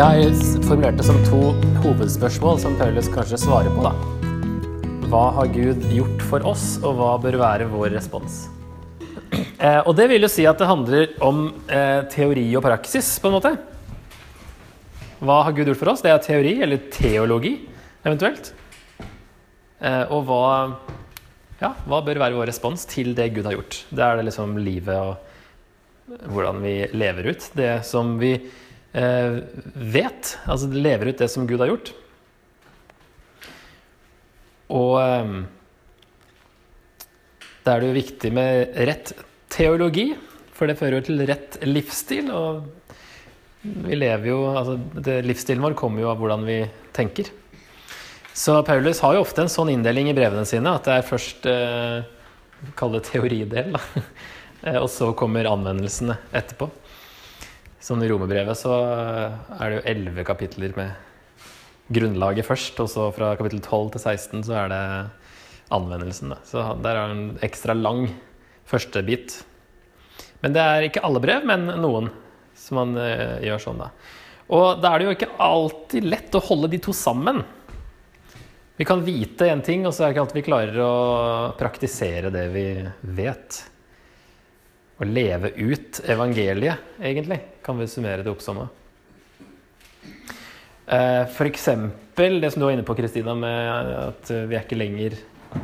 [0.00, 1.38] Jeg har formulert det som to
[1.82, 3.82] hovedspørsmål som Paulus kanskje svarer på.
[3.84, 3.90] da.
[5.12, 8.46] Hva har Gud gjort for oss, og hva bør være vår respons?
[9.60, 13.28] Eh, og det vil jo si at det handler om eh, teori og praksis, på
[13.28, 13.52] en måte.
[15.20, 16.00] Hva har Gud gjort for oss?
[16.00, 17.52] Det er teori, eller teologi,
[18.00, 18.54] eventuelt.
[19.84, 20.40] Eh, og hva,
[21.60, 23.82] ja, hva bør være vår respons til det Gud har gjort?
[23.92, 27.52] Det er det liksom livet og hvordan vi lever ut.
[27.52, 28.38] Det som vi
[28.92, 30.34] vet.
[30.50, 31.92] Altså lever ut det som Gud har gjort.
[34.70, 35.32] Og eh,
[37.64, 39.12] da er det jo viktig med rett
[39.52, 40.12] teologi,
[40.54, 42.30] for det fører jo til rett livsstil.
[42.32, 42.62] Og
[43.60, 46.62] vi lever jo Altså, det, livsstilen vår kommer jo av hvordan vi
[46.96, 47.32] tenker.
[48.32, 51.48] Så Paulus har jo ofte en sånn inndeling i brevene sine at det er først
[51.50, 52.16] eh,
[52.76, 53.82] Kall det teoridel, da.
[54.60, 56.66] Eh, og så kommer anvendelsene etterpå.
[57.80, 58.74] Som i romerbrevet så
[59.56, 61.08] er det jo elleve kapitler med
[61.90, 64.82] grunnlaget først, og så fra kapittel 12 til 16 så er det
[65.74, 66.34] anvendelsen.
[66.34, 66.40] Da.
[66.46, 68.06] Så der er en ekstra lang
[68.68, 69.40] første bit.
[70.44, 72.10] Men det er ikke alle brev, men noen
[72.56, 73.90] som man uh, gjør sånn, da.
[74.50, 77.40] Og da er det jo ikke alltid lett å holde de to sammen.
[78.80, 80.94] Vi kan vite én ting, og så er det ikke alltid vi klarer å
[81.58, 82.66] praktisere det vi
[83.16, 83.60] vet
[85.00, 88.60] å leve ut evangeliet, egentlig, kan vi summere det opp som.
[90.86, 91.68] Eh, F.eks.
[92.16, 95.16] det som du var inne på, Kristina, med at vi er ikke lenger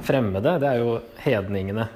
[0.06, 0.56] fremmede.
[0.62, 1.88] Det er jo hedningene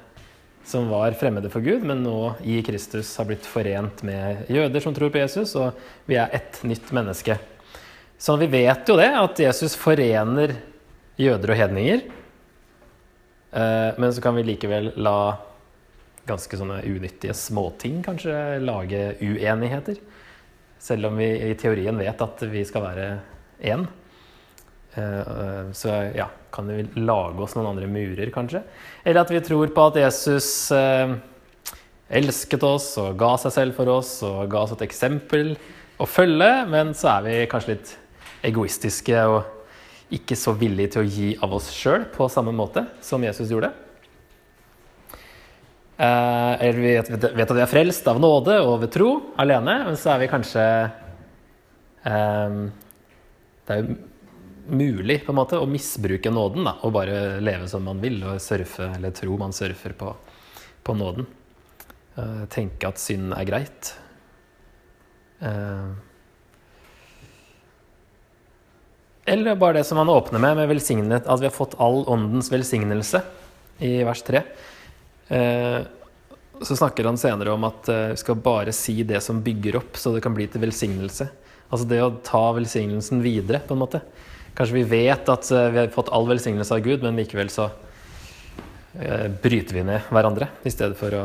[0.67, 4.93] som var fremmede for Gud, men nå i Kristus har blitt forent med jøder som
[4.95, 5.73] tror på Jesus, og
[6.05, 7.39] vi er ett nytt menneske.
[8.21, 10.53] Så vi vet jo det, at Jesus forener
[11.17, 12.03] jøder og hedninger.
[13.51, 15.17] Eh, men så kan vi likevel la
[16.31, 19.99] ganske sånne unyttige småting kanskje lage uenigheter.
[20.81, 23.09] Selv om vi i teorien vet at vi skal være
[23.61, 23.85] én.
[24.95, 28.63] Eh, så ja, kan vi lage oss noen andre murer, kanskje.
[29.05, 31.13] Eller at vi tror på at Jesus eh,
[32.11, 35.53] elsket oss og ga seg selv for oss og ga oss et eksempel
[36.01, 37.95] å følge, men så er vi kanskje litt
[38.49, 43.23] egoistiske og ikke så villige til å gi av oss sjøl på samme måte som
[43.23, 43.71] Jesus gjorde.
[46.01, 49.09] Eh, eller vi vet, at vi er frelst av nåde og ved tro
[49.41, 50.63] alene, men så er vi kanskje
[52.09, 52.55] eh,
[53.67, 53.97] Det er jo
[54.71, 58.41] mulig på en måte å misbruke nåden da, og bare leve som man vil og
[58.41, 60.09] surfe, eller tro man surfer på,
[60.81, 61.27] på nåden.
[62.17, 63.93] Eh, tenke at synd er greit.
[65.41, 65.91] Eh,
[69.35, 73.21] eller bare det som han åpner med, med at vi har fått all åndens velsignelse
[73.85, 74.45] i vers 3.
[75.31, 75.81] Eh,
[76.61, 79.95] så snakker han senere om at eh, vi skal bare si det som bygger opp,
[79.97, 81.29] så det kan bli til velsignelse.
[81.71, 84.03] Altså det å ta velsignelsen videre, på en måte.
[84.57, 87.71] Kanskje vi vet at eh, vi har fått all velsignelse av Gud, men likevel så
[88.91, 91.19] bryter vi ned hverandre i stedet for å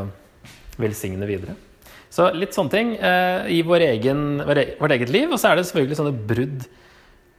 [0.79, 1.51] velsigne videre.
[2.07, 5.25] Så litt sånne ting i vår egen, vårt eget liv.
[5.27, 6.63] Og så er det selvfølgelig sånne brudd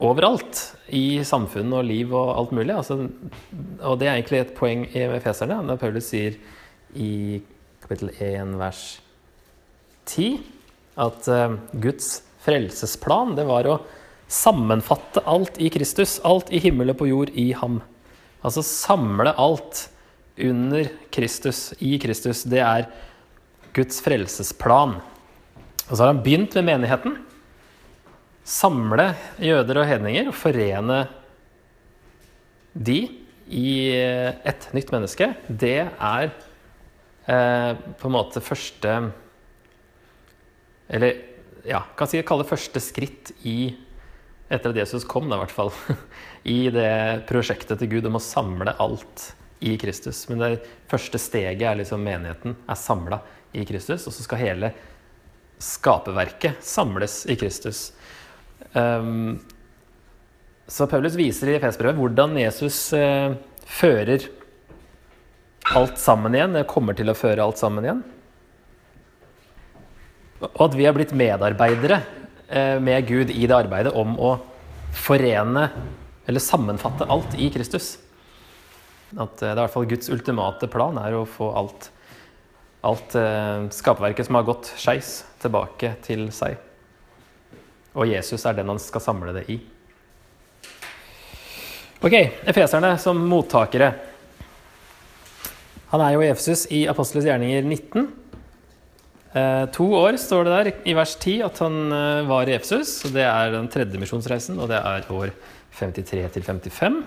[0.04, 0.60] overalt
[0.94, 2.74] i samfunn og liv og alt mulig.
[2.76, 3.08] Altså,
[3.80, 6.38] og det er egentlig et poeng i Efeserne, når Paulus sier
[6.94, 7.40] i
[7.82, 8.82] kapittel 1 vers
[10.08, 10.38] 10
[10.98, 13.78] at uh, Guds frelsesplan det var å
[14.28, 16.18] sammenfatte alt i Kristus.
[16.26, 17.80] Alt i himmel og på jord i ham.
[18.44, 19.86] Altså samle alt
[20.38, 22.44] under Kristus, i Kristus.
[22.46, 22.88] Det er
[23.76, 24.98] Guds frelsesplan.
[25.88, 27.16] Og så har han begynt med menigheten.
[28.48, 29.10] Samle
[29.42, 31.02] jøder og hedninger og forene
[32.72, 33.00] de
[33.48, 35.32] i et nytt menneske.
[35.48, 36.30] Det er
[37.28, 38.94] eh, på en måte første
[40.88, 41.20] Eller
[41.68, 43.74] ja, kan si kalle det første skritt i
[44.48, 45.72] etter at Jesus kom, da, i hvert fall,
[46.56, 49.26] i det prosjektet til Gud om å samle alt
[49.60, 50.22] i Kristus.
[50.30, 50.52] Men det
[50.88, 53.20] første steget er liksom menigheten er samla
[53.52, 54.72] i Kristus, og så skal hele
[55.60, 57.90] skaperverket samles i Kristus.
[58.72, 59.38] Um,
[60.68, 63.34] så Paulus viser i Efesbrevet hvordan Jesus uh,
[63.68, 64.28] fører
[65.76, 66.54] alt sammen igjen.
[66.56, 68.02] Det kommer til å føre alt sammen igjen.
[70.40, 72.00] Og at vi har blitt medarbeidere
[72.46, 74.36] eh, med Gud i det arbeidet om å
[74.94, 75.68] forene
[76.28, 77.96] eller sammenfatte alt i Kristus.
[79.16, 81.90] At eh, det er i hvert fall Guds ultimate plan er å få alt,
[82.86, 86.58] alt eh, skaperverket som har gått skeis, tilbake til seg.
[87.98, 89.58] Og Jesus er den han skal samle det i.
[91.98, 92.14] Ok,
[92.46, 94.07] efeserne som mottakere.
[95.88, 98.08] Han er jo i Efesus i Apostelens gjerninger 19.
[99.32, 103.06] Eh, to år står det der i vers 10 at han eh, var i Efesus.
[103.08, 105.32] og Det er den tredje misjonsreisen, og det er år
[105.78, 106.98] 53 til 55.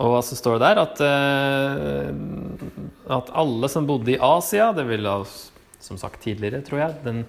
[0.00, 2.10] Og så står det der at, eh,
[3.18, 5.14] at alle som bodde i Asia, det ville
[5.78, 7.22] som sagt tidligere, tror jeg, den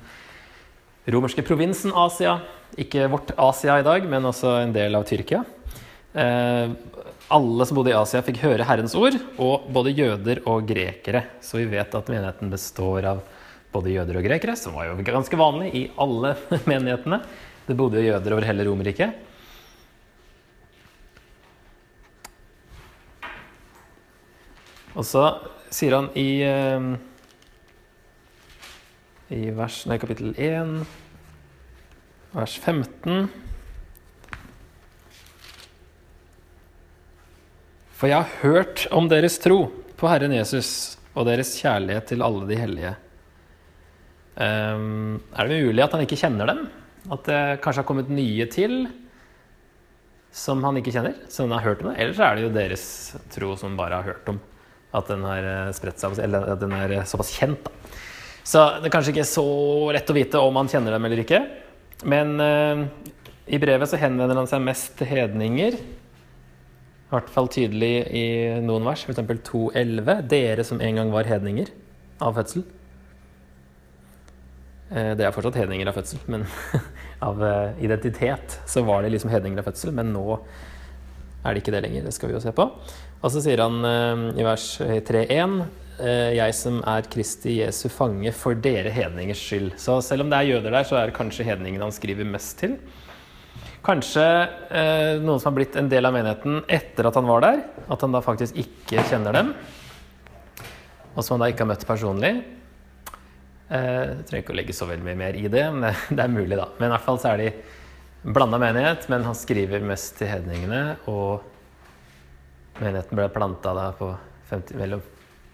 [1.11, 2.39] romerske provinsen Asia,
[2.79, 5.43] ikke vårt Asia i dag, men også en del av Tyrkia.
[6.13, 6.73] Eh,
[7.31, 11.23] alle som bodde i Asia, fikk høre Herrens ord, og både jøder og grekere.
[11.43, 13.21] Så vi vet at menigheten består av
[13.71, 16.35] både jøder og grekere, som var jo ganske vanlig i alle
[16.69, 17.21] menighetene.
[17.67, 19.15] Det bodde jo jøder over hele Romerriket.
[24.91, 25.23] Og så
[25.71, 26.89] sier han i, eh,
[29.31, 30.81] i vers, nei, kapittel 1,
[32.31, 33.27] vers 15
[37.99, 39.65] For jeg har hørt om deres tro
[39.99, 42.93] på Herren Jesus og deres kjærlighet til alle de hellige.
[44.33, 46.63] Um, er det mulig at han ikke kjenner dem?
[47.13, 48.87] At det kanskje har kommet nye til
[50.33, 51.19] som han ikke kjenner?
[51.29, 51.99] Som han har hørt om det?
[52.01, 52.85] Eller er det jo deres
[53.35, 54.39] tro som bare har hørt om
[54.97, 57.67] at den har eh, spredt seg, eller at den er såpass kjent.
[57.67, 57.99] Da.
[58.41, 59.45] Så det er kanskje ikke så
[59.93, 61.43] lett å vite om han kjenner dem eller ikke.
[62.07, 62.85] Men uh,
[63.51, 65.77] i brevet så henvender han seg mest til hedninger.
[65.77, 68.25] I hvert fall tydelig i
[68.63, 69.21] noen vers, f.eks.
[69.51, 70.21] 2.11.
[70.31, 71.71] Dere som en gang var hedninger
[72.23, 72.65] av fødsel.
[74.91, 76.47] Uh, det er fortsatt hedninger av fødsel, men
[77.27, 79.93] av uh, identitet så var det liksom hedninger av fødsel.
[79.97, 80.25] Men nå
[81.41, 82.05] er det ikke det lenger.
[82.05, 82.67] Det skal vi jo se på.
[83.21, 85.61] Og så sier han eh, i vers 3.1 eh,
[86.01, 89.75] jeg som er Kristi Jesu fange for dere hedningers skyld.
[89.81, 92.57] Så selv om det er jøder der, så er det kanskje hedningene han skriver mest
[92.63, 92.79] til.
[93.81, 94.23] Kanskje
[94.69, 97.61] eh, noen som har blitt en del av menigheten etter at han var der.
[97.89, 99.53] At han da faktisk ikke kjenner dem.
[101.15, 102.31] Og som han da ikke har møtt personlig.
[103.71, 106.33] Eh, jeg trenger ikke å legge så veldig mye mer i det, men det er
[106.33, 106.67] mulig, da.
[106.77, 107.49] Men i hvert fall så er de
[108.21, 110.83] blanda menighet, men han skriver mest til hedningene.
[111.09, 111.47] og
[112.81, 114.11] Menigheten ble planta da på
[114.51, 115.01] 50, mellom,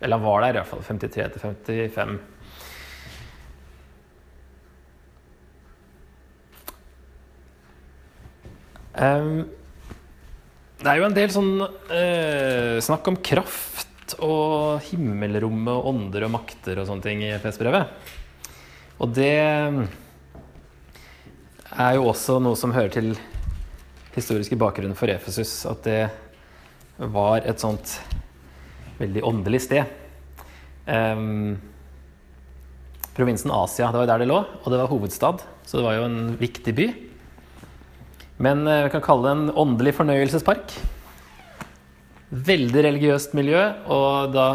[0.02, 1.30] eller var der i hvert fall, 53
[1.66, 2.18] til 55.
[8.98, 9.46] Um,
[10.82, 16.34] det er jo en del sånn uh, snakk om kraft og himmelrommet og ånder og
[16.34, 18.14] makter og sånne ting i FS-brevet.
[18.98, 19.34] Og det
[21.78, 23.12] er jo også noe som hører til
[24.16, 25.60] historiske bakgrunnen for Efesus.
[25.70, 26.00] At det
[26.98, 28.00] var et sånt
[29.00, 29.90] veldig åndelig sted.
[30.88, 31.58] Um,
[33.18, 36.08] provinsen Asia, det var der det lå, og det var hovedstad, så det var jo
[36.08, 36.88] en viktig by.
[38.44, 40.76] Men uh, vi kan kalle det en åndelig fornøyelsespark.
[42.30, 43.62] Veldig religiøst miljø,
[43.94, 44.48] og da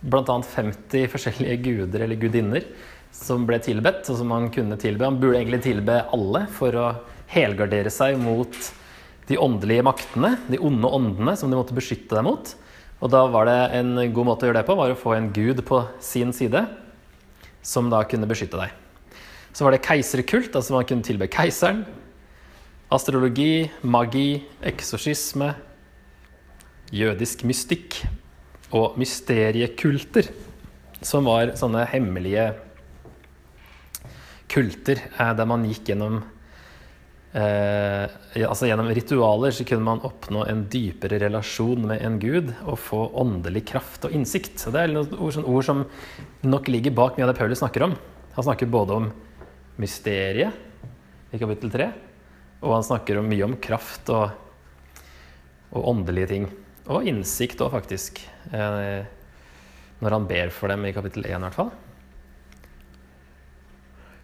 [0.00, 0.22] bl.a.
[0.24, 2.66] 50 forskjellige guder eller gudinner
[3.14, 5.06] som ble tilbedt, og som han kunne tilbe.
[5.06, 6.88] Han burde egentlig tilbe alle for å
[7.32, 8.54] helgardere seg mot
[9.28, 12.54] de åndelige maktene, de onde åndene, som de måtte beskytte deg mot.
[12.98, 15.30] Og da var det en god måte å gjøre det på, var å få en
[15.34, 16.64] gud på sin side,
[17.62, 18.74] som da kunne beskytte deg.
[19.54, 21.84] Så var det keiserkult, altså man kunne tilbe keiseren.
[22.94, 25.52] Astrologi, magi, eksorsisme,
[26.94, 28.00] jødisk mystikk
[28.74, 30.30] og mysteriekulter,
[31.04, 32.50] som var sånne hemmelige
[34.50, 36.22] kulter eh, der man gikk gjennom
[37.28, 38.08] Eh,
[38.48, 43.02] altså Gjennom ritualer så kunne man oppnå en dypere relasjon med en gud og få
[43.20, 44.56] åndelig kraft og innsikt.
[44.62, 45.84] Så Det er ord, sånn ord som
[46.42, 47.96] nok ligger bak mye av det Paulus snakker om.
[48.38, 49.10] Han snakker både om
[49.78, 51.90] mysteriet i kapittel 3,
[52.64, 54.30] og han snakker om, mye om kraft og,
[55.74, 56.48] og åndelige ting.
[56.88, 58.22] Og innsikt òg, faktisk.
[58.48, 59.04] Eh,
[59.98, 61.74] når han ber for dem i kapittel 1, i hvert fall.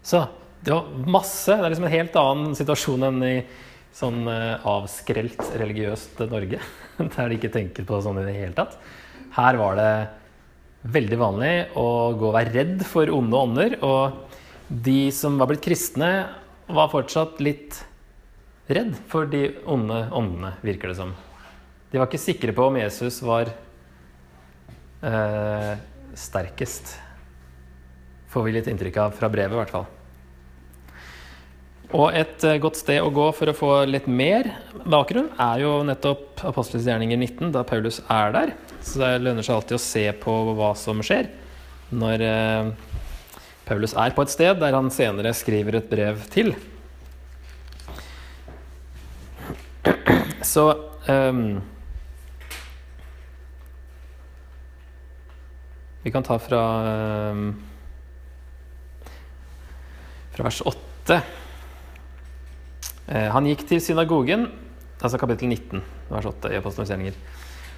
[0.04, 0.22] Så
[0.64, 1.52] det var masse.
[1.52, 3.34] Det er liksom en helt annen situasjon enn i
[3.94, 6.60] sånn uh, avskrelt religiøst Norge.
[6.98, 8.78] Der de ikke tenker på sånn i det hele tatt.
[9.36, 9.90] Her var det
[10.94, 13.76] veldig vanlig å gå og være redd for onde ånder.
[13.84, 16.10] Og de som var blitt kristne,
[16.64, 17.82] var fortsatt litt
[18.72, 21.12] redd for de onde åndene, virker det som.
[21.92, 23.50] De var ikke sikre på om Jesus var
[25.04, 25.74] uh,
[26.16, 26.94] sterkest.
[28.32, 29.86] Får vi litt inntrykk av fra brevet, i hvert fall.
[31.94, 34.48] Og et eh, godt sted å gå for å få litt mer
[34.82, 38.54] bakgrunn er jo nettopp Apostelens gjerninger 19, da Paulus er der.
[38.82, 41.30] Så det lønner seg alltid å se på hva som skjer
[41.94, 42.72] når eh,
[43.68, 46.52] Paulus er på et sted der han senere skriver et brev til.
[50.44, 50.66] Så
[51.08, 51.62] um,
[56.04, 56.60] Vi kan ta fra
[57.32, 57.46] um,
[60.34, 61.22] fra vers 8.
[63.06, 64.48] Eh, han gikk til synagogen,
[65.00, 67.18] altså kapittel 19, vers 8 i gjerninger,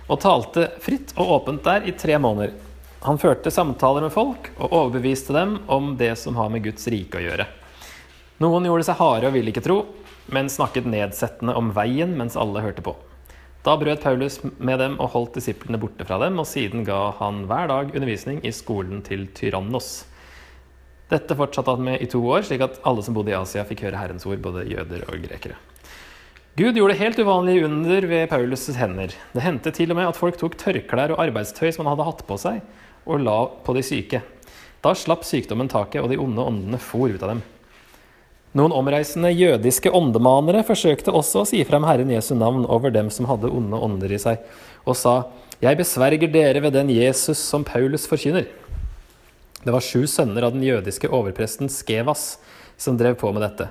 [0.07, 2.55] og talte fritt og åpent der i tre måneder.
[3.07, 7.19] Han førte samtaler med folk og overbeviste dem om det som har med Guds rike
[7.19, 7.47] å gjøre.
[8.43, 9.81] Noen gjorde seg harde og ville ikke tro,
[10.35, 12.95] men snakket nedsettende om veien mens alle hørte på.
[13.67, 17.45] Da brøt Paulus med dem og holdt disiplene borte fra dem, og siden ga han
[17.51, 20.05] hver dag undervisning i skolen til Tyrannos.
[21.07, 23.85] Dette fortsatte han med i to år, slik at alle som bodde i Asia, fikk
[23.87, 25.59] høre Herrens ord, både jøder og grekere.
[26.57, 29.13] Gud gjorde helt uvanlige under ved Paulus' hender.
[29.35, 32.25] Det hendte til og med at folk tok tørklær og arbeidstøy som han hadde hatt
[32.27, 32.63] på seg,
[33.07, 34.23] og la på de syke.
[34.83, 37.45] Da slapp sykdommen taket, og de onde åndene for ut av dem.
[38.57, 43.29] Noen omreisende jødiske åndemanere forsøkte også å si frem Herren Jesu navn over dem som
[43.29, 44.41] hadde onde ånder i seg,
[44.89, 45.19] og sa,
[45.61, 48.49] Jeg besverger dere ved den Jesus som Paulus forkynner.
[49.67, 52.37] Det var sju sønner av den jødiske overpresten Skevas
[52.79, 53.65] som drev på med dette.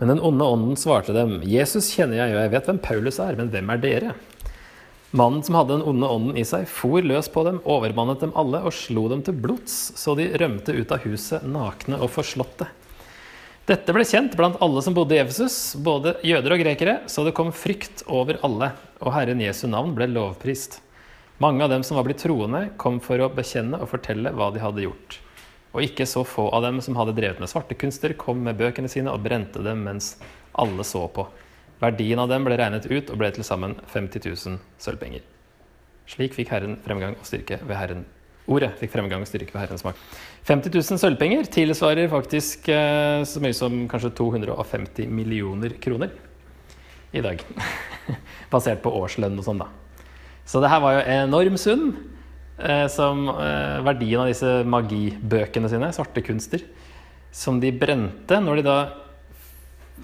[0.00, 3.36] Men den onde ånden svarte dem, Jesus kjenner jeg, og jeg vet hvem Paulus er,
[3.38, 4.14] men hvem er dere?
[5.14, 8.64] Mannen som hadde den onde ånden i seg, for løs på dem, overmannet dem alle
[8.66, 12.66] og slo dem til blods, så de rømte ut av huset nakne og forslåtte.
[13.70, 17.36] Dette ble kjent blant alle som bodde i Efesus, både jøder og grekere, så det
[17.38, 20.80] kom frykt over alle, og Herren Jesu navn ble lovprist.
[21.38, 24.66] Mange av dem som var blitt troende, kom for å bekjenne og fortelle hva de
[24.66, 25.20] hadde gjort.
[25.78, 29.12] Og ikke så få av dem som hadde drevet med svartekunster, kom med bøkene sine
[29.14, 30.16] og brente dem mens
[30.58, 31.22] alle så på.
[31.78, 35.22] Verdien av dem ble regnet ut og ble til sammen 50 000 sølvpenger.
[36.10, 38.02] Slik fikk Herren fremgang og styrke ved Herren.
[38.50, 40.02] Ordet fikk fremgang og styrke ved Herrens makt.
[40.50, 46.10] 50 000 sølvpenger tilsvarer faktisk eh, så mye som kanskje 250 millioner kroner
[47.14, 47.44] i dag.
[48.52, 49.70] Basert på årslønn og sånn, da.
[50.48, 51.92] Så det her var jo enorm sum.
[52.58, 56.64] Eh, som eh, verdien av disse magibøkene sine, svarte kunster,
[57.30, 58.78] som de brente når de da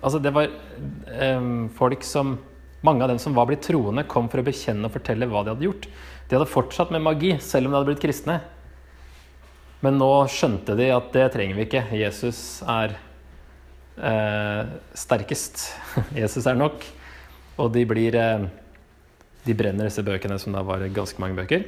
[0.05, 1.45] Altså, det var eh,
[1.79, 2.35] folk som
[2.85, 5.55] Mange av dem som var blitt troende, kom for å bekjenne og fortelle hva de
[5.55, 5.87] hadde gjort.
[6.29, 8.35] De hadde fortsatt med magi, selv om de hadde blitt kristne.
[9.81, 11.81] Men nå skjønte de at det trenger vi ikke.
[11.97, 12.93] Jesus er
[13.97, 15.65] eh, sterkest.
[16.21, 16.85] Jesus er nok.
[17.57, 18.45] Og de blir eh,
[19.49, 21.65] De brenner disse bøkene, som da var ganske mange bøker.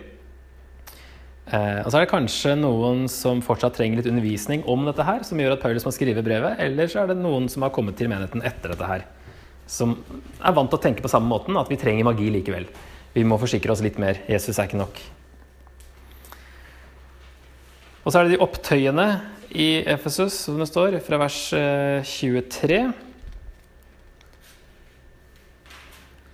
[1.46, 5.22] Eh, og så er det kanskje noen som fortsatt trenger litt undervisning om dette her,
[5.26, 7.98] som gjør at Paulus må skrive brevet, eller så er det noen som har kommet
[7.98, 9.06] til menigheten etter dette her,
[9.70, 9.94] som
[10.42, 12.66] er vant til å tenke på samme måten, at vi trenger magi likevel.
[13.14, 14.18] Vi må forsikre oss litt mer.
[14.28, 14.98] Jesus er ikke nok.
[18.02, 19.08] Og så er det de opptøyene
[19.54, 21.40] i Efesus, som det står, fra vers
[22.06, 22.84] 23.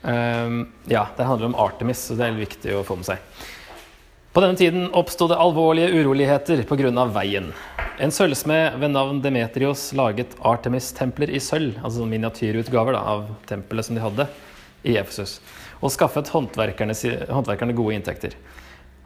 [0.03, 3.21] Um, eh, ja, det handler om Artemis, så det er viktig å få med seg.
[4.33, 7.05] På denne tiden oppsto det alvorlige uroligheter pga.
[7.13, 7.51] veien.
[8.01, 13.99] En sølvsmed ved navn Demetrios laget Artemis-templer i sølv, altså miniatyrutgaver da, av tempelet som
[13.99, 14.27] de hadde
[14.89, 15.35] i Efesus,
[15.83, 16.97] og skaffet håndverkerne,
[17.29, 18.39] håndverkerne gode inntekter.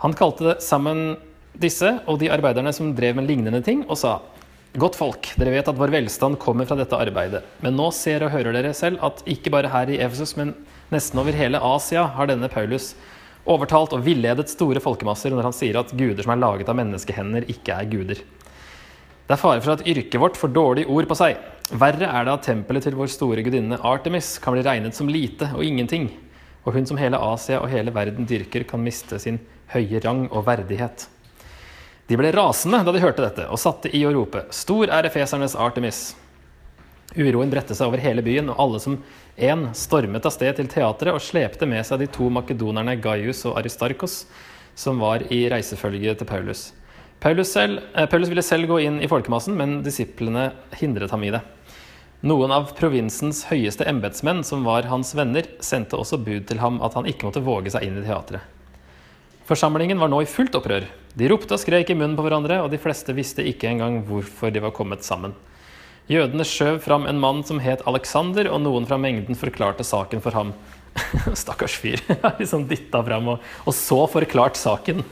[0.04, 1.16] Han kalte sammen
[1.58, 4.20] disse og de arbeiderne som drev med lignende ting, og sa
[4.76, 8.30] Godt folk, dere vet at vår velstand kommer fra dette arbeidet, men nå ser og
[8.34, 10.52] hører dere selv at ikke bare her i Efesus, men
[10.92, 12.92] nesten over hele Asia har denne Paulus
[13.50, 17.46] overtalt og villedet store folkemasser når han sier at guder som er laget av menneskehender,
[17.52, 18.22] ikke er guder.
[19.26, 21.38] Det er fare for at yrket vårt får dårlige ord på seg.
[21.74, 25.48] Verre er det at tempelet til vår store gudinne Artemis kan bli regnet som lite
[25.54, 26.12] og ingenting,
[26.62, 29.40] og hun som hele Asia og hele verden dyrker, kan miste sin
[29.74, 31.08] høye rang og verdighet.
[32.06, 35.58] De ble rasende da de hørte dette, og satte i å rope:" Stor er efesernes
[35.58, 36.14] Artemis!
[37.16, 38.98] Uroen bredte seg over hele byen, og alle som
[39.36, 43.58] en stormet av sted til teatret og slepte med seg de to makedonerne Gaius og
[43.60, 44.24] Aristarkos,
[44.76, 46.70] som var i reisefølget til Paulus.
[47.20, 51.30] Paulus, selv, eh, Paulus ville selv gå inn i folkemassen, men disiplene hindret ham i
[51.30, 51.42] det.
[52.22, 56.94] Noen av provinsens høyeste embetsmenn, som var hans venner, sendte også bud til ham at
[56.94, 58.40] han ikke måtte våge seg inn i teatret.
[59.46, 60.88] Forsamlingen var nå i fullt opprør.
[61.14, 64.50] De ropte og skrek i munnen på hverandre, og de fleste visste ikke engang hvorfor
[64.50, 65.36] de var kommet sammen.
[66.06, 70.36] Jødene skjøv fram en mann som het Alexander, og noen fra mengden forklarte saken for
[70.38, 70.52] ham.
[71.42, 72.02] Stakkars fyr.
[72.40, 75.02] liksom dytta fram og, og, så forklart saken.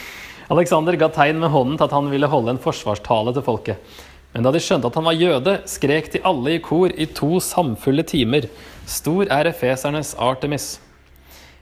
[0.52, 3.94] Alexander ga tegn med hånden til at han ville holde en forsvarstale til folket.
[4.34, 7.38] Men da de skjønte at han var jøde, skrek de alle i kor i to
[7.42, 8.50] samfulle timer.
[8.90, 10.72] Stor er efesernes Artemis.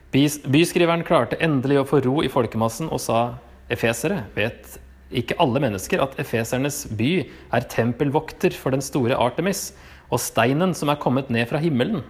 [0.09, 3.23] Byskriveren klarte endelig å få ro i folkemassen og sa
[3.69, 4.79] efesere, vet
[5.09, 7.11] ikke alle mennesker at efesernes by
[7.55, 9.71] er tempelvokter for den store Artemis
[10.09, 12.03] og steinen som er kommet ned fra himmelen.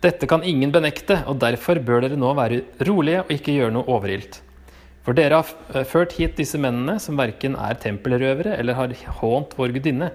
[0.00, 3.88] Dette kan ingen benekte, og derfor bør dere nå være rolige og ikke gjøre noe
[3.92, 4.40] overilt.
[5.04, 9.74] For dere har ført hit disse mennene, som verken er tempelrøvere eller har hånt vår
[9.76, 10.10] gudinne.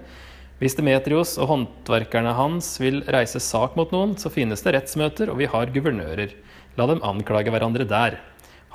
[0.58, 5.38] Hvis Demetrios og håndverkerne hans vil reise sak mot noen, så finnes det rettsmøter, og
[5.42, 6.32] vi har guvernører.
[6.78, 8.18] La dem anklage hverandre der.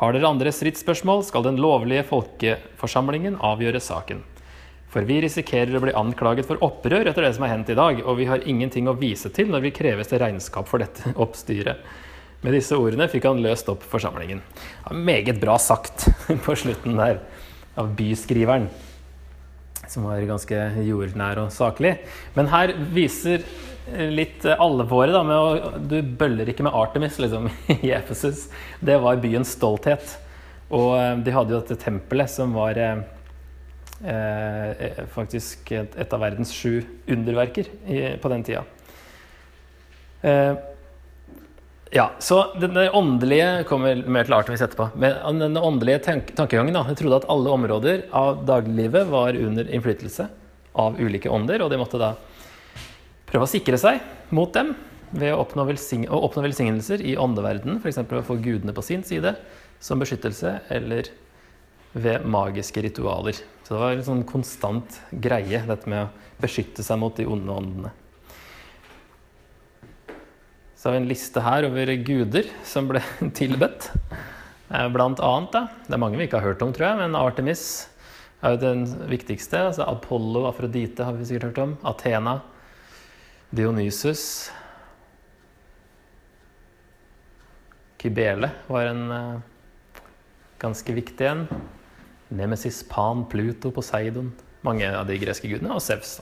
[0.02, 4.24] Har dere andre stridsspørsmål, skal den lovlige folkeforsamlingen avgjøre saken.
[4.90, 8.02] For vi risikerer å bli anklaget for opprør etter det som har hendt i dag,
[8.02, 11.86] og vi har ingenting å vise til når vi kreves til regnskap for dette oppstyret.
[12.42, 14.42] Med disse ordene fikk han løst opp forsamlingen.
[14.88, 16.08] Ja, meget bra sagt
[16.48, 17.22] på slutten der
[17.78, 18.72] av byskriveren,
[19.86, 22.00] som var ganske jordnær og saklig.
[22.34, 23.46] Men her viser
[23.90, 27.50] litt alvoret da, med å Du bøller ikke med Artemis liksom,
[27.82, 28.48] i Efesus.
[28.80, 30.18] Det var byens stolthet.
[30.72, 33.02] Og eh, de hadde jo dette tempelet som var eh,
[34.08, 38.64] eh, faktisk et, et, av verdens sju underverker i, på den tida.
[40.22, 40.54] Eh,
[41.92, 44.94] ja, så den åndelige kommer mer til Artemis etterpå.
[44.96, 49.68] Men den åndelige tank tankegangen da, jeg trodde at alle områder av dagliglivet var under
[49.68, 50.30] innflytelse
[50.80, 52.14] av ulike ånder, og de måtte da
[53.32, 54.02] prøve å sikre seg
[54.36, 54.74] mot dem
[55.12, 58.02] ved å oppnå, velsign å oppnå velsignelser i åndeverdenen, f.eks.
[58.04, 59.34] å få gudene på sin side
[59.82, 61.10] som beskyttelse, eller
[61.92, 63.40] ved magiske ritualer.
[63.64, 67.56] Så det var en sånn konstant greie, dette med å beskytte seg mot de onde
[67.56, 67.92] åndene.
[70.76, 73.04] Så har vi en liste her over guder som ble
[73.40, 73.92] tilbedt.
[74.72, 75.68] Eh, blant annet, da.
[75.86, 77.66] Det er mange vi ikke har hørt om, tror jeg, men Artemis
[78.42, 79.68] er jo den viktigste.
[79.70, 81.76] Altså Apollo, Afrodite har vi sikkert hørt om.
[81.92, 82.40] Athena.
[83.52, 84.52] Dionysus.
[88.02, 89.40] Kybele var en uh,
[90.62, 91.46] ganske viktig en.
[92.32, 94.32] Nemesis, Pan, Pluto, Poseidon.
[94.62, 95.76] Mange av de greske gudene.
[95.76, 96.22] Og Sevs.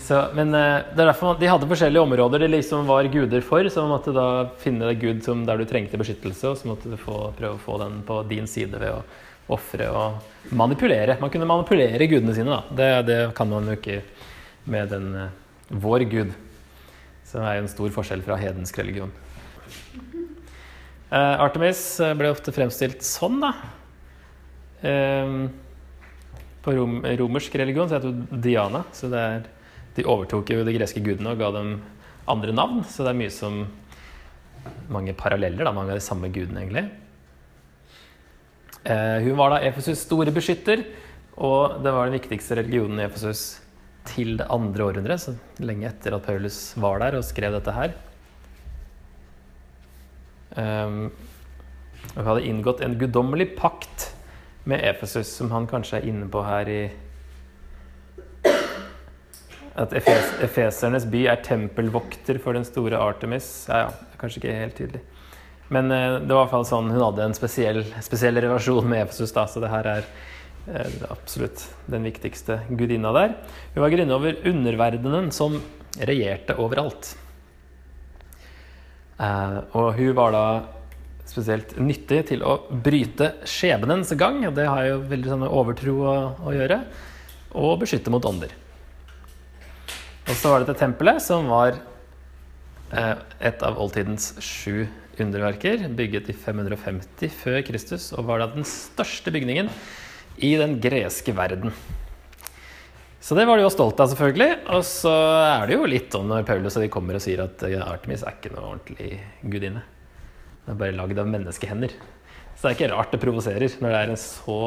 [0.00, 3.68] Så, men eh, det er derfor De hadde forskjellige områder de liksom var guder for.
[3.68, 4.26] Så man måtte da
[4.62, 7.62] finne deg gud som, der du trengte beskyttelse, og så måtte du få, prøve å
[7.62, 9.02] få den på din side ved å
[9.52, 11.18] ofre og manipulere.
[11.20, 12.56] Man kunne manipulere gudene sine.
[12.56, 12.76] da.
[12.80, 14.00] Det, det kan man jo ikke
[14.72, 15.28] med den uh,
[15.72, 16.36] vår gud.
[17.28, 19.12] Som er jo en stor forskjell fra hedensk religion.
[21.12, 21.80] Uh, Artemis
[22.16, 23.52] ble ofte fremstilt sånn, da.
[24.82, 25.48] Uh,
[26.62, 28.84] på rom, romersk religion så heter hun Diana.
[28.94, 29.50] så det er
[29.96, 31.76] de overtok jo de greske gudene og ga dem
[32.30, 33.62] andre navn, så det er mye som
[34.92, 36.86] mange paralleller, da, mange av de samme gudene, egentlig.
[38.82, 40.84] Eh, hun var da Efesus' store beskytter,
[41.36, 43.61] og det var den viktigste religionen i Efesus
[44.08, 47.94] til det andre århundret, så lenge etter at Paulus var der og skrev dette her.
[50.56, 51.12] Um,
[52.16, 54.10] og hadde inngått en guddommelig pakt
[54.68, 56.82] med Efesus, som han kanskje er inne på her i
[59.72, 63.46] at Efes, efesernes by er tempelvokter for den store Artemis.
[63.70, 65.00] Ja, ja, kanskje ikke helt tydelig.
[65.72, 69.06] Men uh, det var i hvert fall sånn hun hadde en spesiell, spesiell relasjon med
[69.06, 69.32] Efesus.
[69.32, 70.10] Da, så det her er
[71.10, 73.34] absolutt den viktigste gudinna der.
[73.74, 75.58] Hun var grunnet over underverdenen som
[75.98, 77.14] regjerte overalt.
[79.18, 80.46] Eh, og hun var da
[81.28, 84.42] spesielt nyttig til å bryte skjebnens gang.
[84.54, 86.82] Det har jo veldig sånn overtro å, å gjøre.
[87.58, 88.52] Og beskytte mot ånder.
[90.28, 91.76] Og så var det dette tempelet, som var
[92.94, 94.86] eh, et av oldtidens sju
[95.20, 99.68] underverker, bygget i 550 før Kristus, og var da den største bygningen
[100.36, 101.74] i den greske verden.
[103.22, 104.50] Så det var de jo stolte av, selvfølgelig.
[104.74, 105.12] Og så
[105.46, 108.34] er det jo litt sånn når Paulus og de kommer og sier at Artemis er
[108.34, 109.84] ikke noe ordentlig gudinne.
[110.64, 111.94] Det er bare lagd av menneskehender.
[112.56, 114.58] Så det er ikke rart det provoserer når det er en så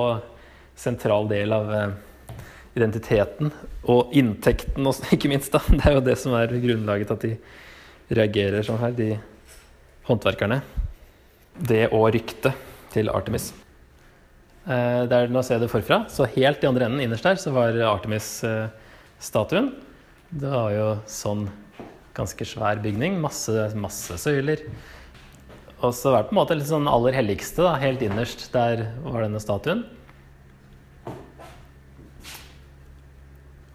[0.80, 1.93] sentral del av eh,
[2.75, 3.51] identiteten
[3.91, 5.51] og inntekten også, ikke minst.
[5.56, 5.62] da.
[5.67, 7.36] Det er jo det som er grunnlaget at de
[8.15, 9.12] reagerer sånn her, de
[10.08, 10.62] håndverkerne.
[11.56, 12.56] Det og ryktet
[12.95, 13.51] til Artemis.
[14.65, 16.04] Eh, der Nå ser jeg det forfra.
[16.10, 19.69] Så helt i andre enden, innerst der, så var Artemis-statuen.
[20.34, 21.45] Det var jo sånn
[22.17, 23.19] ganske svær bygning.
[23.21, 24.63] Masse, masse søyler.
[25.84, 28.47] Og så var det på en måte litt sånn aller helligste, da, helt innerst.
[28.56, 29.86] Der var denne statuen.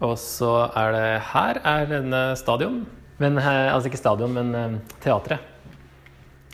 [0.01, 2.81] Og så er det her er denne stadion.
[3.21, 5.47] Men, eh, altså ikke stadion, men eh, teatret.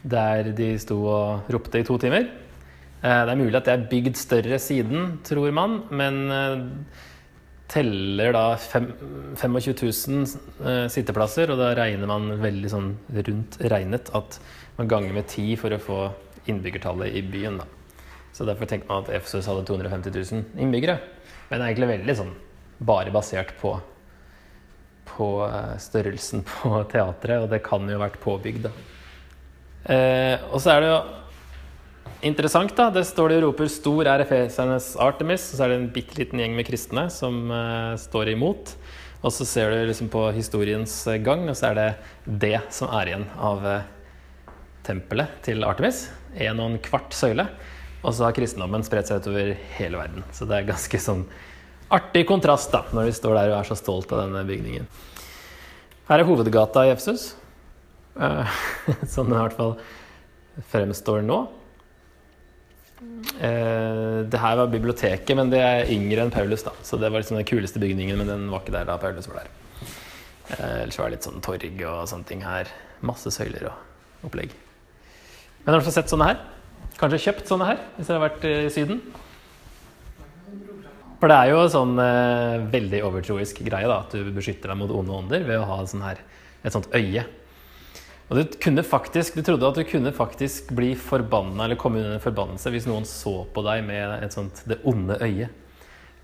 [0.04, 2.28] Der de sto og ropte i to timer.
[3.04, 6.20] Eh, det er mulig at det er bygd større siden, tror man, men
[7.68, 12.94] teller da 25 000 sitteplasser, og da regner man veldig sånn
[13.28, 14.40] rundt regnet at
[14.78, 16.00] man ganger med ti for å få
[16.48, 17.60] innbyggertallet i byen.
[17.60, 17.68] da.
[18.34, 21.00] Så derfor tenker man at Efesus hadde 250 000 innbyggere.
[21.50, 22.34] Men det er egentlig veldig sånn
[22.88, 23.72] bare basert på,
[25.10, 28.74] på eh, størrelsen på teatret, og det kan jo ha vært påbygd, da.
[29.88, 31.00] Eh, og så er det jo
[32.25, 32.89] interessant, da.
[32.93, 36.17] Det står de og roper 'Stor er efesernes Artemis', og så er det en bitte
[36.17, 38.75] liten gjeng med kristne som uh, står imot.
[39.23, 40.93] Og så ser du liksom på historiens
[41.25, 41.89] gang, og så er det
[42.25, 43.82] det som er igjen av uh,
[44.86, 46.08] tempelet til Artemis.
[46.36, 47.47] En og en kvart søyle.
[48.03, 50.23] Og så har kristendommen spredt seg utover hele verden.
[50.32, 51.25] Så det er ganske sånn
[51.89, 54.88] artig kontrast da, når de står der og er så stolt av denne bygningen.
[56.08, 57.34] Her er hovedgata i Efsus.
[58.17, 58.47] Uh,
[59.06, 59.77] sånn den i hvert fall
[60.71, 61.43] fremstår nå.
[62.98, 66.66] Uh, det her var biblioteket, men det er yngre enn Paulus.
[66.66, 69.30] da Så det var liksom den kuleste bygningen, men den var ikke der da Paulus
[69.30, 69.52] var der.
[70.48, 72.72] Uh, ellers var det litt sånn torg og sånne ting her.
[73.06, 74.56] Masse søyler og opplegg.
[75.66, 76.44] Men har du sett sånne her?
[76.98, 79.02] Kanskje kjøpt sånne her hvis dere har vært i Syden?
[81.18, 84.94] For det er jo sånn eh, veldig overtroisk greie da, at du beskytter deg mot
[84.94, 86.22] onde ånder ved å ha sånn her,
[86.62, 87.24] et sånt øye.
[88.28, 92.18] Og du, kunne faktisk, du trodde at du kunne faktisk bli forbanna eller komme under
[92.18, 95.63] en forbannelse hvis noen så på deg med et sånt det onde øyet.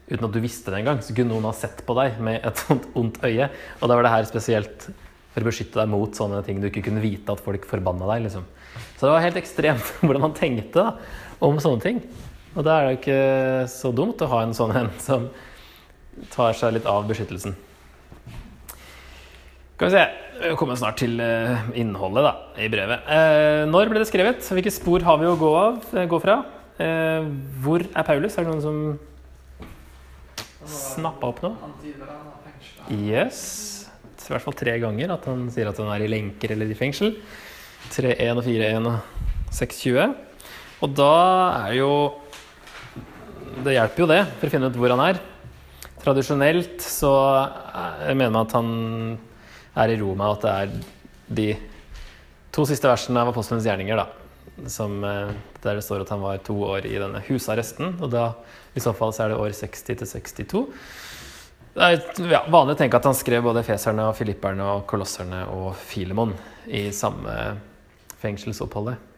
[0.10, 2.60] Uten at du visste det engang, så kunne noen ha sett på deg med et
[2.60, 3.48] sånt ondt øye.
[3.80, 4.89] Og da var det her spesielt
[5.34, 8.28] for å beskytte deg mot sånne ting du ikke kunne vite at folk forbanna deg.
[8.28, 8.44] liksom.
[8.98, 12.04] Så det var helt ekstremt hvordan han tenkte da, om sånne ting.
[12.54, 13.22] Og da er det ikke
[13.72, 15.32] så dumt å ha en sånn en som
[16.36, 17.56] tar seg litt av beskyttelsen.
[19.84, 23.02] Skal vi se Vi kommer snart til eh, innholdet da, i brevet.
[23.12, 24.46] Eh, når ble det skrevet?
[24.56, 26.43] Hvilke spor har vi å gå, av, eh, gå fra?
[27.63, 28.38] hvor er Paulus?
[28.38, 28.78] Er det noen som
[30.67, 31.56] snappa opp noe?
[32.96, 33.41] Yes.
[34.24, 36.80] I hvert fall tre ganger at han sier at han er i lenker eller i
[36.80, 37.13] fengsel.
[37.91, 38.98] 3.1 og 4.1 og
[39.60, 40.15] 6.20.
[40.80, 41.12] Og da
[41.67, 41.91] er jo
[43.67, 45.22] det hjelper jo det, for å finne ut hvor han er.
[46.02, 47.13] Tradisjonelt så
[48.15, 48.74] mener man at han
[49.76, 50.74] er i Roma, at det er
[51.34, 51.48] de
[52.54, 54.08] to siste versene av apostelens gjerninger da,
[54.70, 55.34] som, eh,
[55.64, 57.96] der det står at han var to år i denne husarresten.
[58.02, 58.34] Og da
[58.76, 60.66] i så fall så er det år 60 til 62.
[61.74, 65.48] Det er ja, vanlig å tenke at han skrev både feserne og filipperne og kolosserne
[65.56, 66.36] og Filemon
[66.70, 67.34] i samme
[68.22, 69.10] fengselsoppholdet.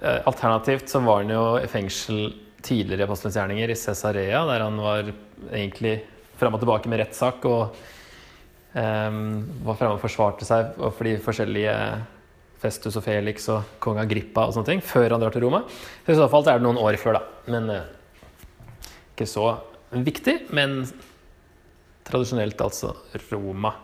[0.00, 2.30] Eh, alternativt så var han jo i fengsel
[2.64, 5.12] tidligere apostelens gjerninger, i Cesarea, der han var
[5.52, 5.98] egentlig
[6.38, 7.76] fram og tilbake med rettssak og
[8.74, 11.74] var framme og forsvarte seg for de forskjellige
[12.58, 15.62] Festus og Felix og kong Agrippa og sånne ting, før han drar til Roma.
[16.06, 17.52] I så fall er det noen år før, da.
[17.54, 19.46] Men uh, ikke så
[19.94, 20.36] viktig.
[20.54, 20.80] Men
[22.08, 22.94] tradisjonelt altså
[23.30, 23.74] Roma.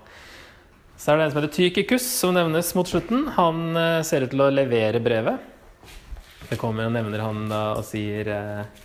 [0.98, 3.28] Så er det en som heter Tykikus, som nevnes mot slutten.
[3.38, 5.50] Han uh, ser ut til å levere brevet.
[6.50, 8.82] Det kommer og nevner han da og sier eh,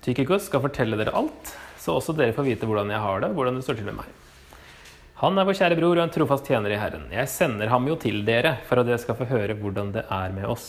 [0.00, 1.50] Tykikus skal fortelle dere alt,
[1.90, 3.98] så også dere får vite hvordan jeg har det, og hvordan det står til med
[3.98, 4.18] meg.
[5.20, 7.10] Han er vår kjære bror og en trofast tjener i Herren.
[7.12, 10.30] Jeg sender ham jo til dere for at dere skal få høre hvordan det er
[10.32, 10.68] med oss.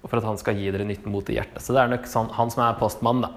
[0.00, 1.60] Og for at han skal gi dere nytt mot i hjertet.
[1.62, 3.30] Så det er nok sånn, han som er postmann, da.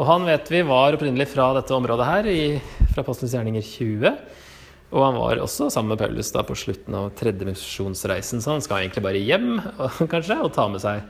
[0.00, 2.46] Og han vet vi var opprinnelig fra dette området her, i,
[2.94, 4.16] fra Postens gjerninger 20.
[4.96, 8.64] Og han var også sammen med Paulus da på slutten av tredje misjonsreisen, så han
[8.64, 9.60] skal egentlig bare hjem
[10.14, 11.04] kanskje, og ta med seg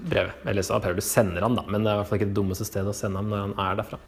[0.00, 0.40] brevet.
[0.48, 2.68] Eller så Paulus sender han, da, men det er i hvert fall ikke det dummeste
[2.68, 4.00] stedet å sende ham når han er derfra.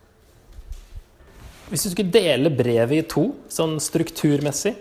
[1.72, 4.74] Hvis du skulle dele brevet i to, sånn strukturmessig,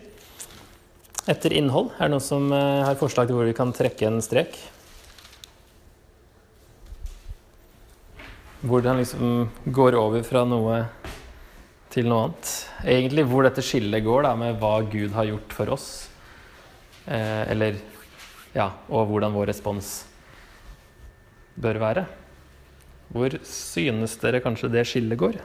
[1.32, 4.18] etter innhold, er det noen som eh, har forslag til hvor vi kan trekke en
[4.20, 4.58] strek?
[8.68, 10.82] Hvor den liksom går over fra noe
[11.96, 12.52] til noe annet.
[12.98, 15.88] Egentlig hvor dette skillet går da, med hva Gud har gjort for oss.
[17.08, 17.80] Eh, eller
[18.52, 19.94] ja, og hvordan vår respons
[21.56, 22.06] bør være.
[23.16, 25.40] Hvor synes dere kanskje det skillet går?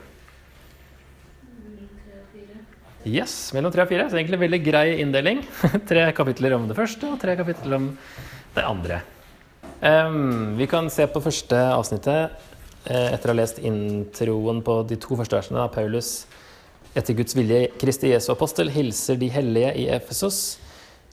[3.06, 4.08] Yes, mellom tre og fire.
[4.10, 5.44] Så egentlig en veldig grei inndeling.
[5.90, 7.92] tre kapitler om det første og tre kapitler om
[8.56, 8.98] det andre.
[9.78, 12.34] Um, vi kan se på første avsnittet
[12.88, 16.24] eh, etter å ha lest introen på de to første versene av Paulus
[16.96, 20.56] etter Guds vilje, Kristi Jesu apostel, hilser de hellige i Efesos,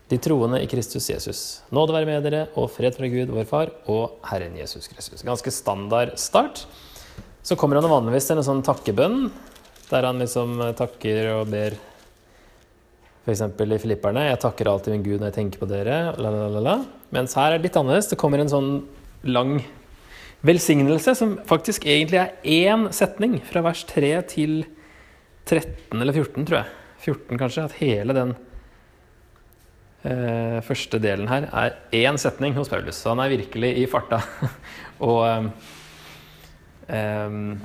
[0.08, 1.42] de troende i Kristus Jesus.
[1.76, 5.26] Nåde være med dere, og fred fra Gud, vår Far, og Herren Jesus Kristus.
[5.28, 6.64] Ganske standard start.
[7.44, 9.28] Så kommer han vanligvis til en sånn takkebønn,
[9.94, 11.78] der han liksom takker og ber
[13.24, 13.42] f.eks.
[13.42, 16.60] i Filipperne 'Jeg takker alltid min Gud når jeg tenker på dere', la, la, la,
[16.60, 16.76] la.
[17.16, 18.10] Mens her er det litt annerledes.
[18.12, 18.72] Det kommer en sånn
[19.24, 19.62] lang
[20.44, 24.66] velsignelse, som faktisk egentlig er én setning, fra vers 3 til
[25.48, 26.74] 13 eller 14, tror jeg.
[27.04, 27.64] 14 kanskje.
[27.64, 28.34] At hele den
[30.04, 33.00] eh, første delen her er én setning hos Paulus.
[33.00, 34.20] Så han er virkelig i farta.
[35.08, 35.48] og
[36.92, 37.56] eh,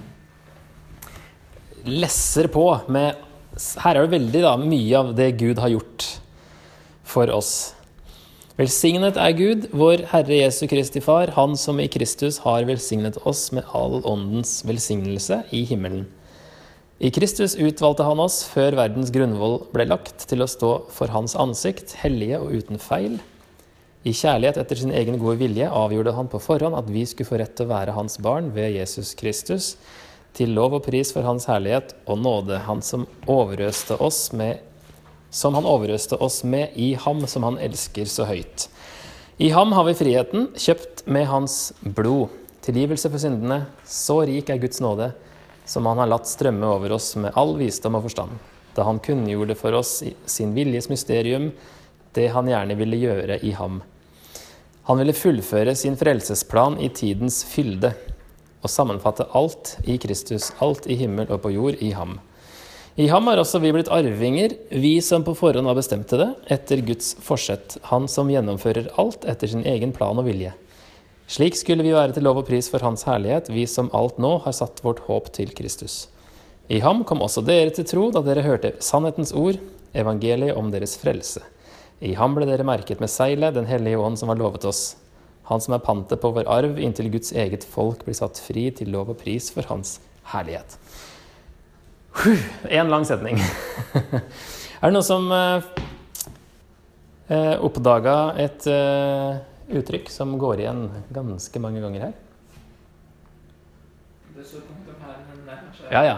[1.89, 3.17] lesser på med
[3.83, 6.07] Her er det veldig da, mye av det Gud har gjort
[7.09, 7.73] for oss.
[8.59, 13.49] Velsignet er Gud, vår Herre Jesu Kristi Far, Han som i Kristus har velsignet oss
[13.55, 16.09] med all åndens velsignelse i himmelen.
[16.99, 21.37] I Kristus utvalgte han oss før verdens grunnvoll ble lagt, til å stå for hans
[21.39, 23.21] ansikt, hellige og uten feil.
[24.03, 27.39] I kjærlighet etter sin egen gode vilje avgjorde han på forhånd at vi skulle få
[27.39, 29.77] rett til å være hans barn ved Jesus Kristus,
[30.37, 34.65] til lov og pris for hans herlighet og nåde, han som oss med
[35.31, 38.69] som han overøste oss med i ham som han elsker så høyt.
[39.39, 42.33] I ham har vi friheten, kjøpt med hans blod.
[42.65, 43.67] Tilgivelse for syndene.
[43.87, 45.13] Så rik er Guds nåde
[45.69, 48.33] som han har latt strømme over oss med all visdom og forstand,
[48.73, 51.51] da han kunngjorde for oss sin viljes mysterium,
[52.17, 53.83] det han gjerne ville gjøre i ham.
[54.89, 57.93] Han ville fullføre sin frelsesplan i tidens fylde
[58.63, 62.19] og sammenfatte alt i Kristus, alt i himmel og på jord, i ham.
[62.99, 66.83] I ham har også vi blitt arvinger, vi som på forhånd har bestemt det, etter
[66.83, 70.51] Guds forsett, han som gjennomfører alt etter sin egen plan og vilje.
[71.31, 74.39] Slik skulle vi være til lov og pris for Hans herlighet, vi som alt nå
[74.43, 76.09] har satt vårt håp til Kristus.
[76.69, 79.61] I ham kom også dere til tro da dere hørte sannhetens ord,
[79.95, 81.45] evangeliet om deres frelse.
[82.01, 84.97] I ham ble dere merket med seilet, Den hellige ånd som var lovet oss.
[85.49, 88.93] Han som er pantet på vår arv, inntil Guds eget folk blir satt fri til
[88.93, 89.99] lov og pris for Hans
[90.35, 90.77] herlighet.
[92.69, 93.41] Én lang setning.
[94.81, 95.69] er det noen som eh,
[97.33, 99.39] eh oppdaga et eh,
[99.79, 102.17] uttrykk som går igjen ganske mange ganger her.
[105.91, 106.17] Ja, ja.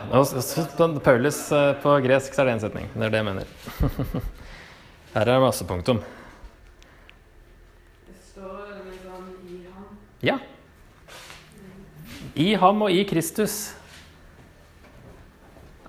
[1.05, 2.89] Paulus eh, på gresk så er det én setning.
[2.95, 3.47] Det er det jeg mener.
[5.15, 6.01] Her er det masse punktum.
[8.07, 9.87] Det står liksom i ham.
[10.25, 10.37] Ja.
[12.37, 13.73] I ham og i Kristus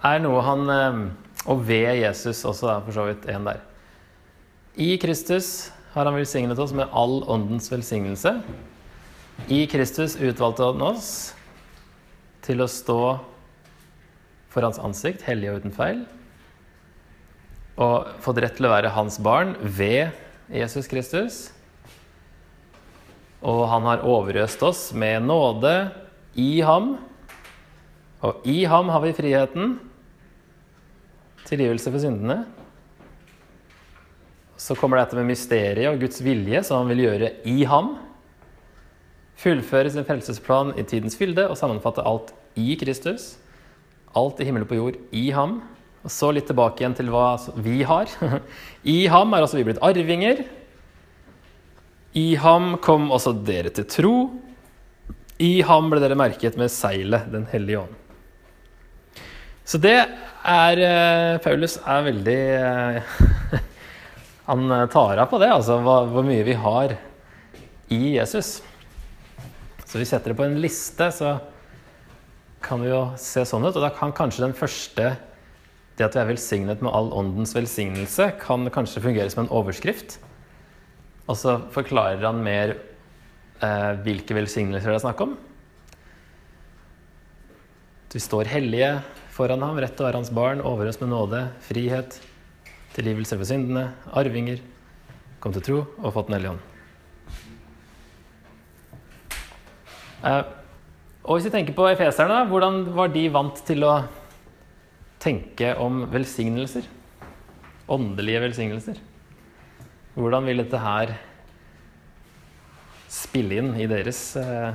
[0.01, 1.01] er noe han eh,
[1.51, 3.61] Og ved Jesus også da, for så vidt en der.
[4.77, 8.35] I Kristus har han velsignet oss med all åndens velsignelse.
[9.49, 11.09] I Kristus utvalgte han oss
[12.45, 13.01] til å stå
[14.51, 16.03] for hans ansikt, hellig og uten feil.
[17.81, 20.13] Og fått rett til å være hans barn ved
[20.53, 21.41] Jesus Kristus.
[23.41, 25.73] Og han har overøst oss med nåde
[26.37, 26.95] i ham.
[28.21, 29.79] Og i ham har vi friheten,
[31.49, 32.43] tilgivelse for syndene
[34.61, 37.95] så kommer dette med mysteriet og Guds vilje, som han vil gjøre i ham.
[39.41, 43.39] Fullføre sin frelsesplan i tidens fylde og sammenfatte alt i Kristus.
[44.17, 45.63] Alt i himmel og på jord i ham.
[46.05, 48.11] Og så litt tilbake igjen til hva vi har.
[48.95, 50.43] I ham er også vi blitt arvinger.
[52.17, 54.15] I ham kom også dere til tro.
[55.39, 57.97] I ham ble dere merket med seilet Den hellige ånd.
[59.63, 63.13] Så det er eh, Paulus er veldig eh,
[64.49, 66.97] han eh, tar av på det, altså hvor mye vi har
[67.93, 68.57] i Jesus.
[69.85, 71.37] Så vi setter det på en liste, så
[72.63, 73.75] kan vi jo se sånn ut.
[73.75, 75.13] Og da kan kanskje den første,
[75.95, 80.17] det at vi er velsignet med all åndens velsignelse, kan kanskje fungere som en overskrift.
[81.31, 82.73] Og så forklarer han mer
[83.63, 85.37] eh, hvilke velsignelser det er snakk om.
[88.11, 88.97] Vi står hellige
[89.31, 92.17] foran ham, rett til å være hans barn, overøst med nåde, frihet,
[92.97, 94.59] tilgivelse for syndene, arvinger,
[95.39, 96.65] kom til tro og fått Den hellige ånd.
[100.27, 100.41] Eh,
[101.23, 103.93] og hvis vi tenker på efeserne, hvordan var de vant til å
[105.21, 106.83] tenke om velsignelser?
[107.91, 108.99] Åndelige velsignelser.
[110.11, 111.13] Hvordan vil dette her
[113.11, 114.73] spille inn i deres eh,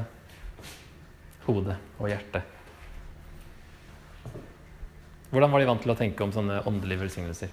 [1.44, 2.40] hode og hjerte?
[5.28, 7.52] Hvordan var de vant til å tenke om sånne åndelige velsignelser?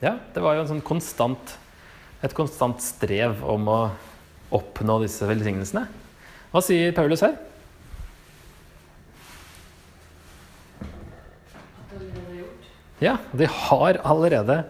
[0.00, 1.58] Ja, det var jo sånn konstant,
[2.22, 3.80] et konstant strev om å
[4.54, 5.88] oppnå disse velsignelsene.
[6.54, 7.34] Hva sier Paulus her?
[13.00, 14.62] Ja, de har allerede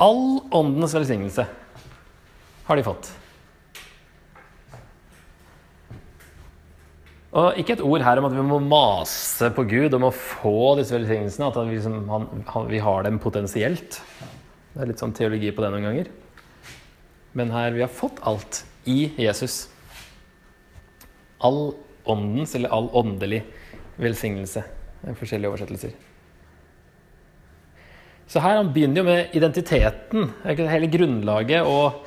[0.00, 1.46] all åndens velsignelse.
[2.66, 3.10] Har de fått.
[7.30, 10.74] Og ikke et ord her om at vi må mase på Gud om å få
[10.80, 11.52] disse velsignelsene.
[11.52, 14.00] At vi, liksom, han, han, vi, har dem potensielt.
[14.72, 16.10] Det er litt sånn teologi på det noen ganger.
[17.38, 19.68] Men her vi har fått alt i Jesus.
[21.38, 21.76] All
[22.10, 23.44] åndens, eller all åndelig
[24.00, 24.66] velsignelse.
[25.00, 26.09] Det er forskjellige oversettelser.
[28.30, 32.04] Så her han begynner jo med identiteten, hele grunnlaget og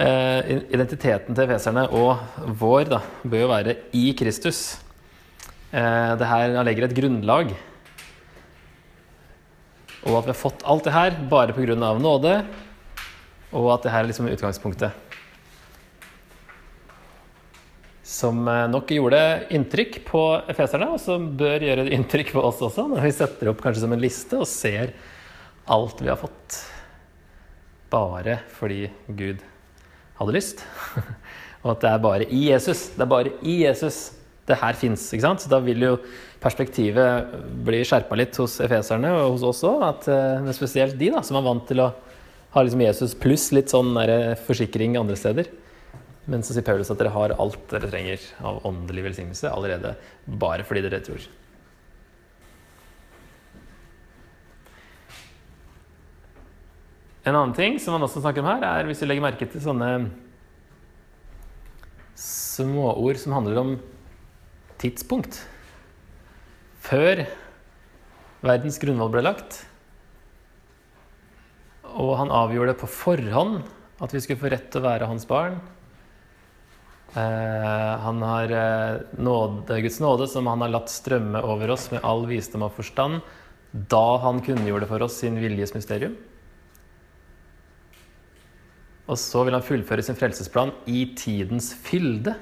[0.00, 4.78] Eh, identiteten til efeserne og vår da, bør jo være i Kristus.
[5.74, 7.52] Eh, det her legger et grunnlag.
[10.06, 11.74] Og at vi har fått alt det her bare pga.
[11.76, 12.44] nåde,
[13.52, 14.90] og at det her er liksom utgangspunktet.
[18.02, 22.88] Som eh, nok gjorde inntrykk på efeserne, og som bør gjøre inntrykk på oss også,
[22.88, 24.94] når vi setter opp kanskje som en liste og ser
[25.70, 26.60] alt vi har fått.
[27.90, 29.42] Bare fordi Gud
[30.20, 30.64] hadde lyst.
[31.62, 32.88] Og at det er bare i Jesus.
[32.96, 34.00] Det er bare i Jesus
[34.48, 35.10] det her fins.
[35.12, 35.96] Så da vil jo
[36.42, 37.34] perspektivet
[37.66, 39.82] bli skjerpa litt hos efeserne og hos oss òg.
[40.08, 41.90] Men eh, spesielt de da, som er vant til å
[42.54, 43.94] ha liksom Jesus pluss litt sånn
[44.46, 45.50] forsikring andre steder.
[46.30, 49.94] Men så sier Paulus at dere har alt dere trenger av åndelig velsignelse allerede
[50.40, 51.22] bare fordi dere tror.
[57.24, 59.60] En annen ting som man også snakker om her, er hvis vi legger merke til
[59.60, 59.90] sånne
[62.20, 63.74] småord som handler om
[64.80, 65.42] tidspunkt.
[66.80, 67.26] Før
[68.44, 69.60] verdens grunnvoll ble lagt.
[71.90, 73.60] Og han avgjorde på forhånd
[74.00, 75.58] at vi skulle få rett til å være hans barn.
[77.10, 82.04] Eh, han har eh, nåde, Guds nåde som han har latt strømme over oss med
[82.06, 83.18] all visdom og forstand
[83.90, 86.14] da han kunngjorde for oss sin viljes mysterium.
[89.10, 92.36] Og så vil han fullføre sin frelsesplan i tidens fylde.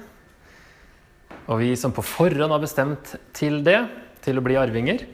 [1.49, 3.81] Og vi som på forhånd har bestemt til det,
[4.21, 5.05] til å bli arvinger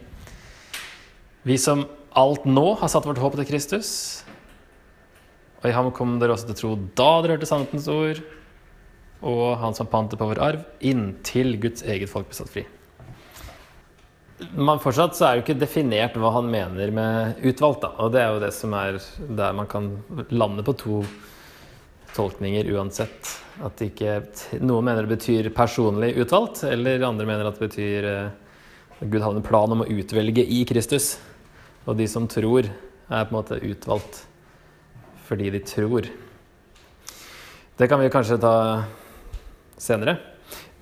[1.45, 1.83] Vi som
[2.17, 3.89] alt nå har satt vårt håp til Kristus.
[5.61, 8.21] Og i ham kom dere også til tro da dere hørte sannhetens ord,
[9.25, 12.65] og han som pantet på vår arv, inntil Guds eget folk ble satt fri.
[14.57, 17.85] Men fortsatt så er jo ikke definert hva han mener med utvalgt.
[17.85, 18.99] da, Og det er jo det som er
[19.37, 19.93] der man kan
[20.29, 21.03] lande på to
[22.15, 23.29] tolkninger uansett.
[23.63, 24.19] At ikke,
[24.63, 28.33] noen mener det betyr personlig utvalgt, eller andre mener at det betyr eh,
[28.95, 31.15] at Gud hadde en plan om å utvelge i Kristus.
[31.85, 32.67] Og de som tror,
[33.05, 34.23] er på en måte utvalgt
[35.25, 36.05] fordi de tror.
[37.75, 38.55] Det kan vi kanskje ta
[39.81, 40.19] senere.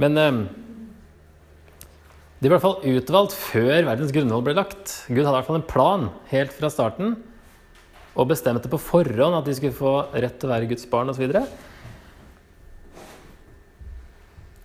[0.02, 0.41] Men eh,
[2.43, 4.98] de ble i hvert fall utvalgt før verdens grunnhold ble lagt.
[5.08, 7.15] Gud hadde i hvert fall en plan helt fra starten
[8.13, 11.26] og bestemte på forhånd at de skulle få rett til å være Guds barn osv.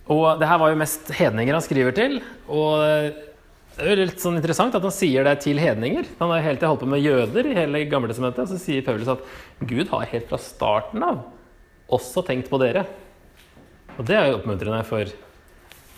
[0.09, 2.19] Og, det her var jo mest hedninger han skriver til.
[2.49, 2.81] Og
[3.79, 6.07] det er jo litt sånn interessant at han sier det til hedninger.
[6.21, 8.45] Han har hele tiden holdt på med jøder i hele Gamletestamentet.
[8.45, 9.21] Og så sier Paulus at
[9.69, 11.21] Gud har helt fra starten av
[11.89, 12.85] også tenkt på dere.
[13.97, 15.09] Og det er jo oppmuntrende for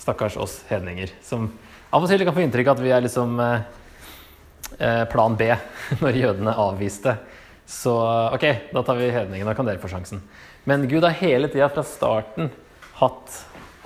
[0.02, 1.52] stakkars oss hedninger, som
[1.92, 3.66] av og til kan få inntrykk av at vi er liksom eh,
[4.80, 5.52] eh plan B
[6.02, 7.18] når jødene avviste
[7.72, 7.94] så
[8.36, 9.48] ok, da tar vi hedningen.
[9.48, 10.20] Da kan dere få sjansen.
[10.68, 12.52] Men Gud har hele tida fra starten
[13.00, 13.38] hatt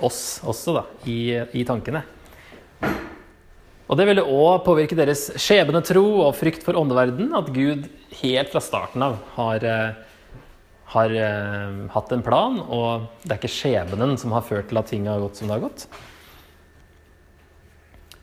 [0.02, 2.02] oss også da, i, i tankene.
[3.86, 7.86] Og det ville òg påvirke deres skjebnetro og frykt for åndeverden at Gud
[8.18, 10.18] helt fra starten av har, eh,
[10.96, 14.90] har uh, hatt en plan, og det er ikke skjebnen som har ført til at
[14.90, 15.86] ting har gått som det har gått.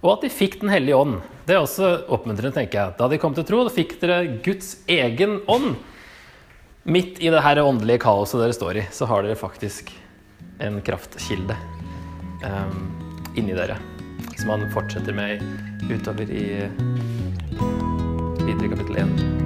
[0.03, 1.21] Og at de fikk Den hellige ånd.
[1.47, 2.95] Det er også oppmuntrende, tenker jeg.
[2.99, 5.75] Da de kom til tro, fikk dere Guds egen ånd.
[6.83, 9.91] Midt i det her åndelige kaoset dere står i, så har dere faktisk
[10.63, 11.55] en kraftkilde
[12.43, 12.81] um,
[13.39, 13.79] inni dere.
[14.39, 15.43] Som han fortsetter med
[15.91, 16.45] utover i
[18.43, 19.42] videre kapittel 1.